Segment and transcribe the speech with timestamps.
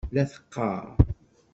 [0.15, 0.85] La teqqaṛ.